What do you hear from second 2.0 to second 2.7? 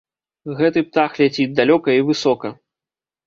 высока!